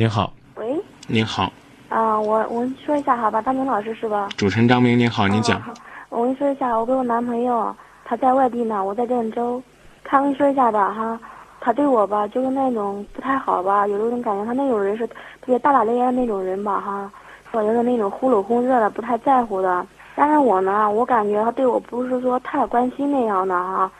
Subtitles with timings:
[0.00, 1.52] 您好，喂，您好，
[1.88, 4.28] 啊，我我说一下好吧，张明老师是吧？
[4.36, 5.58] 主持人张明，您好，您讲。
[5.58, 5.74] 啊
[6.08, 7.74] 我跟你说一下，我跟我男朋友，
[8.04, 9.60] 他在外地呢，我在郑州。
[10.04, 11.18] 他跟你说一下吧哈，
[11.60, 15.14] 他对我吧就是那种不太好吧，有的种感觉他那种人是特
[15.46, 17.10] 别大大咧咧的那种人吧哈，
[17.50, 19.84] 我就是那种忽冷忽热的，不太在乎的。
[20.14, 23.90] 但是我呢，我感觉他对我不是说太关心那样的哈。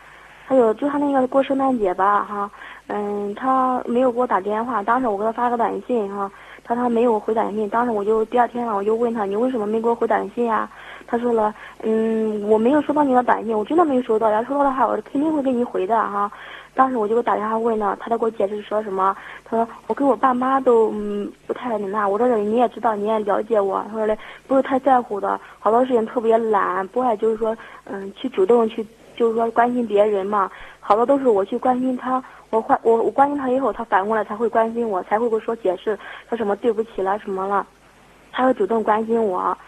[0.47, 2.51] 还有就他那个过圣诞节吧哈，
[2.89, 6.31] 嗯，他没有给我打电话，当时我给他发个短信哈，
[6.65, 10.69] 他他没有回短信，当时我就第二天了，我就问他你为什么没给我回短信呀？
[11.07, 16.31] 他说了，嗯，我没有收到你的短信，我真的没有收到，要收到的话我肯定会给你回的哈。
[16.75, 19.17] 当时我就给我打电话问呢，他在给我解释说什么？
[19.45, 28.87] 他说我跟我爸妈都嗯不太那，我说你也知道，你也了解我，他说嘞不是太在乎的，好多事情特别懒，不爱就是说嗯去主动去
[29.19, 37.67] 就是说关心别人嘛，好多都是我去关心他，我关我我关心他以后，他反过来才会关心我，才会会说解释，说什么对不起了什么了，
[38.31, 39.59] 他会主动关心我。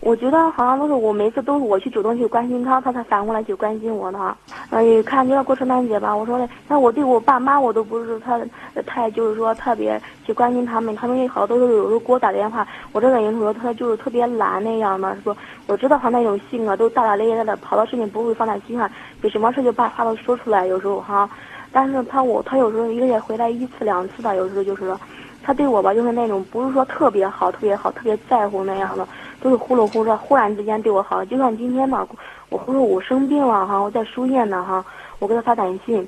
[0.00, 4.36] 我觉得好像都是我每次都是我去主动去关心他，他才反过来去关心我的。
[4.70, 8.40] 嗯，看就要过圣诞节吧，我说嘞，那我对我爸妈我都不是太
[8.86, 18.88] 太就是说特别去关心他们，他们也好多都是有时候给我打电话，我这个人说他就是特别懒那样的，说我知道他那种性格都大大咧咧的，好多事情不会放在心上，
[19.22, 21.28] 有什么事就把话都说出来，有时候哈。
[21.70, 24.98] 但是他我他有时候一个月回来一次两次的，有时候就是说，
[25.42, 29.06] 他对我吧就是那种不是说特别好，特别好，特别在乎那样的。
[29.40, 32.06] 都是忽冷忽热，忽然之间对我好，就像今天嘛，
[32.48, 34.84] 我不是我生病了哈，我在输液呢哈，
[35.18, 36.06] 我给他发短信，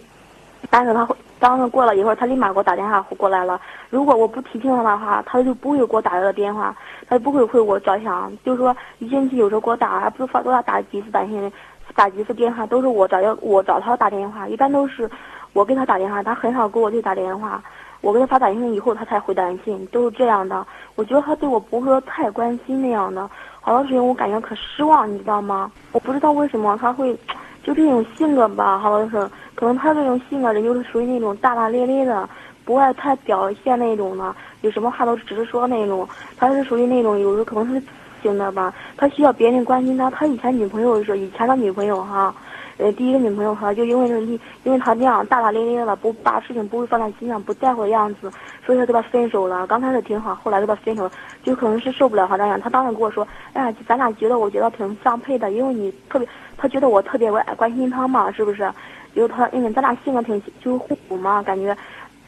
[0.69, 3.61] 但是他当时过了一会儿，他立马给我打电话过来了。
[3.89, 6.75] 如果我不提醒他的话，他就不会给我打这个电话，
[7.08, 8.31] 他就不会为我着想。
[8.45, 11.51] 就是说一星期有时候给我打，还不是发多少打几次短信，
[11.95, 15.08] 打几次电话，都是我找要我找他打电话，一般都是
[15.53, 17.62] 我给他打电话，他很少给我去打电话。
[18.00, 20.66] 我给他发短信以后，他才回短信，都是这样的。
[20.94, 23.28] 我觉得他对我不会说太关心那样的，
[23.60, 25.70] 好多事情我感觉可失望，你知道吗？
[25.92, 27.14] 我不知道为什么他会，
[27.62, 32.28] 就这种性格吧，好多是可能他这种性格人就是属于那种大大咧咧的，
[32.64, 36.08] 不爱太表现那种的，有什么话都只是说那种。
[36.39, 37.83] 他是属于那种有时候可能是
[38.22, 40.10] 型的吧，他需要别人关心他。
[40.10, 42.34] 他以前女朋友是以前的女朋友哈。
[42.80, 48.30] 呃，第一个女朋友哈，就因为是因因为他这样大大咧咧的，不把事情不会放在心上，不在乎的样子，
[48.64, 49.67] 所以说跟他分手了。
[49.67, 51.11] 刚开始挺好，后来跟他分手，
[51.42, 52.58] 就可能是受不了他这样。
[52.58, 56.27] 他当时跟我说，哎呀，咱俩觉得我觉得挺相配的，因为你特别，
[56.57, 58.73] 他觉得我特别爱关心他嘛，是不是？
[59.14, 61.77] 因为他因为咱俩性格挺就是互补嘛，感觉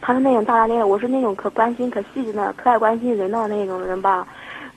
[0.03, 4.27] 他是那种大大咧咧，我是那种可关心、可细致的、可爱关心人的那种人吧。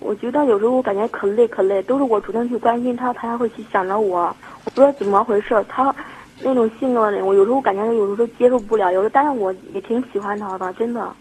[0.05, 4.35] 我觉得有时候我感觉可累可累，都是我主动去关心他，他还会去想着我。
[4.63, 5.93] 我不知道怎么回事，他
[6.41, 11.11] 那种性格的人，我有时候感觉有时候接受不了，有时候但是我也挺喜欢他的，真的。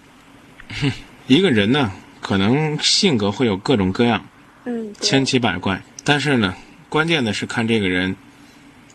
[1.26, 1.90] 一个人呢，
[2.20, 4.22] 可能性格会有各种各样，
[4.64, 6.54] 嗯，千奇百怪，但是呢，
[6.90, 8.14] 关键的是看这个人，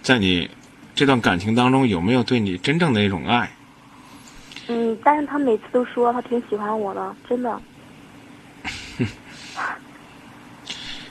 [0.03, 0.47] 在你
[0.93, 3.49] 这段感情当中有没有对你真正的一种爱。
[4.67, 7.59] 嗯，但是他每次都说他挺喜欢我的，真的。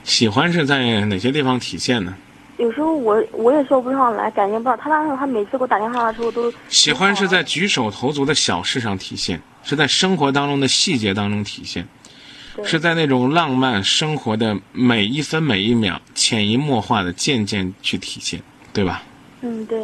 [0.04, 2.14] 喜欢是在哪些地方体现呢？
[2.56, 4.76] 有时候我我也说不上来，感觉不到。
[4.76, 11.86] 他当时他每次给我打电话的时候都喜欢是在举手投足的小事上体现，是在生活当中的细节当中体现，
[12.64, 19.04] 是在那种浪漫生活的每一分每一秒潜移默化的渐渐去体现，对吧？
[19.42, 19.80] 嗯，对。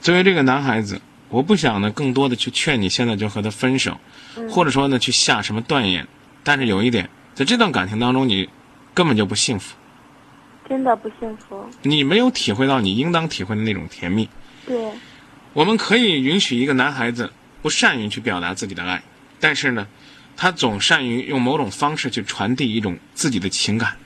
[0.00, 3.98] 作为这个男孩子，我不想呢更多的去劝你现在就和他分手，
[4.48, 6.06] 或者说呢去下什么断言。
[6.44, 8.48] 但是有一点，在这段感情当中你。
[8.96, 9.74] 根本就不幸福，
[10.68, 11.66] 真的不幸福。
[11.82, 14.28] 你没有体会到你应当体会的那种甜蜜。
[14.64, 14.88] 对，
[15.52, 19.02] 我们可以允许一个男孩子不善于去表达自己的爱，
[19.40, 19.84] 但是呢，
[20.36, 23.96] 他总善于用某种方式去传递一种自己的情感。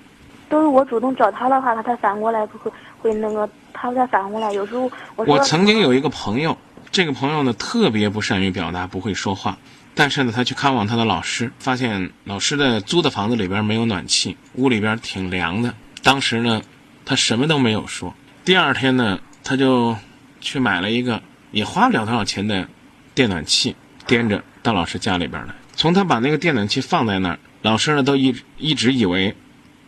[0.48, 2.72] 都是我主动找他的话，他才反过来会
[3.02, 4.50] 会那个，他才反过来。
[4.54, 6.56] 有时候我我曾经有一个朋友，
[6.90, 9.58] 这个朋友呢特别不善于表达，不会说话。
[9.94, 15.74] 但是呢，他去看望他的老师，发现老师的租的房子里边没有暖气，屋里边挺凉的。
[16.02, 16.62] 当时呢，
[17.04, 18.14] 他什么都没有说。
[18.44, 19.96] 第二天呢，他就
[20.40, 21.20] 去买了一个
[21.50, 22.68] 也花不了多少钱的
[23.14, 23.74] 电暖气，
[24.06, 25.54] 掂着到老师家里边来。
[25.74, 29.34] 从他把那个电暖气放在那儿，老师呢都一一直以为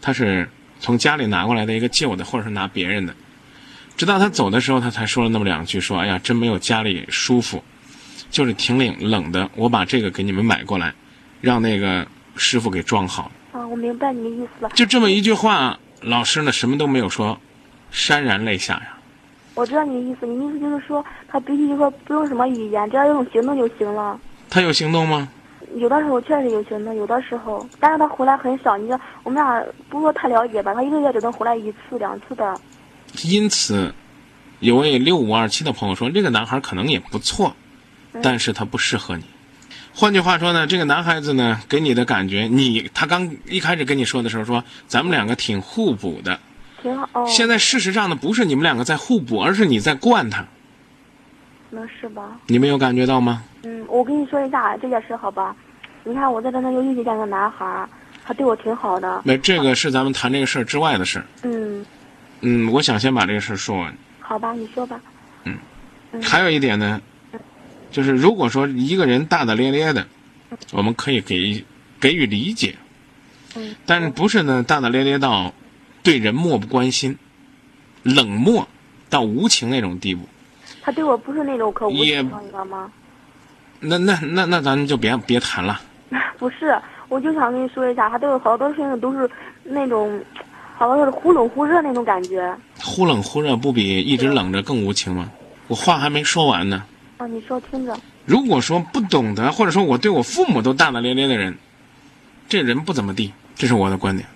[0.03, 0.51] 他是
[0.81, 3.15] 从家里拿过来的一个旧的，或者是拿别人的。
[3.97, 7.63] 直到他走的时候，他才说了那么两句，说：“哎呀，真没有家里舒服。”
[8.31, 10.95] 就是挺冷冷的，我把这个给你们买过来，
[11.41, 12.07] 让那个
[12.37, 13.31] 师傅给装好。
[13.53, 14.71] 啊，我明白你的意思了。
[14.75, 17.37] 就这么一句话，老师呢什么都没有说，
[17.93, 18.97] 潸然泪下呀。
[19.55, 24.19] 我知道你的意思，你意思就是说他必须就说不用什么语言，只要用行动就行了。
[24.49, 25.29] 他有行动吗？
[25.75, 28.77] 有的时候确实有行动，有的时候，但是他回来很少。
[28.77, 30.73] 你说我们俩不是说太了解吧？
[30.73, 32.57] 他一个月只能回来一次两次的。
[33.25, 33.95] 因此，
[34.61, 37.55] 有位六五二七的朋友说，这个男孩可能也不错，
[38.23, 39.25] 但是他不适合你。
[39.93, 46.39] 换句话说呢，这个男孩子呢，给你的感觉，你他刚一开始跟你说的时候说，咱们两个挺互补的。
[46.81, 47.09] 挺好。
[47.13, 47.27] 哦。
[47.29, 50.45] 现在事实上呢，不是你们两个在互补，而是你在惯他。
[51.71, 52.39] 那是吧？
[52.47, 53.43] 你没有感觉到吗？
[53.65, 55.55] 嗯，我跟你说一下这件事，好吧？
[56.05, 57.87] 你看我在跟他又遇见个男孩，
[58.25, 59.21] 他对我挺好的。
[59.25, 61.23] 没这个是咱们谈这个事儿之外的事。
[61.43, 61.85] 嗯。
[62.41, 63.95] 嗯，我想先把这个事儿说完。
[64.21, 65.01] 好吧，你说吧。
[65.45, 65.57] 嗯。
[66.23, 67.01] 还有一点呢，
[67.91, 70.07] 就是如果说一个人大大咧咧的，
[70.73, 71.65] 我们可以给
[72.01, 72.75] 给予理解。
[73.57, 73.75] 嗯。
[73.87, 74.63] 但是不是呢？
[74.63, 75.53] 大大咧咧到
[76.03, 77.17] 对人漠不关心、
[78.03, 78.67] 冷漠
[79.09, 80.29] 到无情那种地步。
[80.83, 82.91] 他对我不是那种可无情，你知道吗？
[83.81, 85.81] 那那那那，咱就别别谈了。
[86.39, 86.79] 不是，
[87.09, 89.29] 我就想跟你说一下，他对我好多事情都是
[89.63, 90.23] 那种，
[90.81, 92.57] 好多是忽冷忽热那种感觉。
[92.83, 95.31] 忽冷忽热不比一直冷着更无情吗？
[95.69, 96.83] 我话还没说完呢。
[97.19, 97.95] 啊，你说听着。
[98.25, 101.59] 如果说不懂得，或者说我对我父母都大大咧咧的人，
[102.49, 104.27] 这人不怎么地，这是我的观点。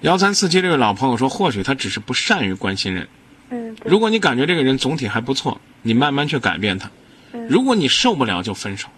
[0.00, 3.06] 幺三四七这位老朋友说，或许他只是不善于关心人。
[3.50, 3.76] 嗯。
[3.84, 6.90] 如果你感觉这个人总体还不错，你慢慢去改变他。
[7.34, 8.88] 嗯如果你受不了，就分手。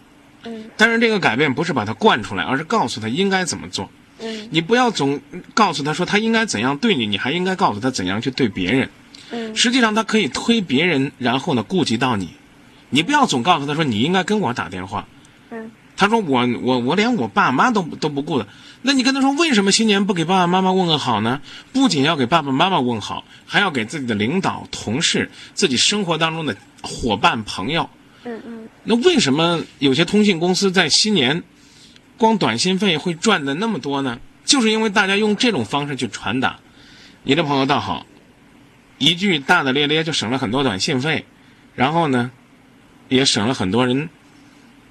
[0.45, 0.67] 嗯。
[0.77, 3.91] 但是这个改变不是把他惯出来，而是告诉他应该怎么做。
[4.25, 4.49] 嗯。
[4.51, 5.21] 你不要总
[5.53, 8.91] 告诉他说他应该怎样对你，你还应该告诉他怎样去对别人。
[9.31, 9.55] 嗯。
[9.55, 12.31] 实际上他可以推别人，然后呢顾及到你。
[12.91, 15.07] 你不要总告诉他说你应该跟我打电话。
[15.51, 15.71] 嗯。
[15.97, 18.49] 他说我我我连我爸妈都都不顾的，
[18.83, 21.41] 那你跟他说为什么新年不给爸爸妈妈问个好呢？
[21.73, 27.89] 不仅要给爸爸妈妈问好，还要给自己的领导、同事、自己生活当中的伙伴、朋友。
[28.25, 31.45] 嗯嗯，那为什么有些通信公司在新年，
[32.19, 34.19] 光短信费会赚的那么多呢？
[34.45, 36.59] 就是因为大家用这种方式去传达。
[37.23, 38.07] 你的朋友倒好，
[38.99, 41.25] 一句大大咧咧就省了很多短信费，
[41.75, 42.31] 然后呢，
[43.09, 44.09] 也省了很多人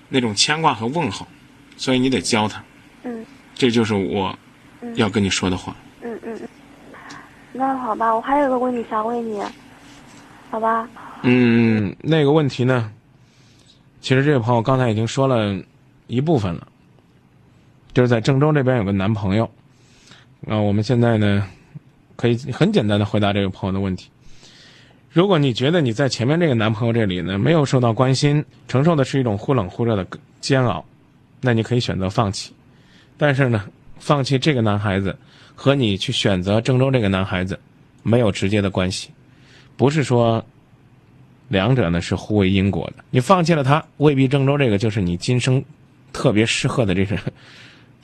[0.09, 1.27] 那种牵挂和问候，
[1.77, 2.63] 所以你得教他。
[3.03, 4.37] 嗯，这就是我
[4.95, 5.75] 要跟你说的话。
[6.01, 6.47] 嗯嗯嗯，
[7.53, 9.39] 那好吧，我还有个问题想问你，
[10.49, 10.89] 好吧？
[11.21, 12.91] 嗯，那个问题呢？
[14.01, 15.57] 其实这位朋友刚才已经说了
[16.07, 16.67] 一部分了，
[17.93, 19.49] 就是在郑州这边有个男朋友，
[20.47, 21.47] 啊，我们现在呢
[22.15, 24.09] 可以很简单的回答这个朋友的问题。
[25.11, 30.05] 如果你觉得你在前面这个男朋友这里呢没有受到关心，承受的是一种忽冷忽热的
[30.41, 30.83] 煎熬，
[31.41, 32.51] 那你可以选择放弃。
[33.17, 33.65] 但是呢，
[33.99, 35.15] 放弃这个男孩子
[35.55, 37.59] 和你去选择郑州这个男孩子
[38.01, 39.09] 没有直接的关系，
[39.77, 40.43] 不是说。
[41.49, 45.63] 两者呢是互为因果的，你放弃了他，未必郑州这个就是你今生
[46.11, 47.15] 特别适合的这种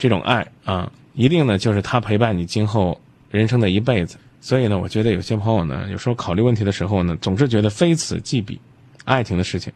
[0.00, 2.98] 这种爱啊，一定呢就是他陪伴你今后
[3.30, 4.16] 人生的一辈子。
[4.40, 8.58] 所以呢，我觉得有些朋友呢，有时候考虑问题的时候呢，总是觉得非此即彼，
[9.04, 9.70] 爱情的事情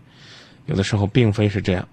[0.65, 1.87] 有的时候并非是这样，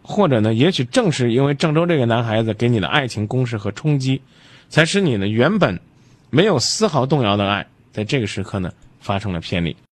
[0.00, 4.22] 或者呢，也许正是因为郑州这个男孩子给你的爱情攻势和冲击，
[4.70, 5.78] 才使你呢原本
[6.30, 9.76] 没有丝毫动摇的爱，在这个时刻呢发生了偏离。